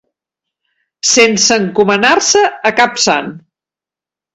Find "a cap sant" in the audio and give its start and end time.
2.71-3.35